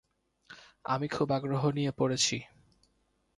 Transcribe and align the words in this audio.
আমি 0.85 1.07
খুব 1.07 1.27
আগ্রহ 1.31 1.63
নিয়ে 1.69 1.91
পড়েছি। 1.91 2.37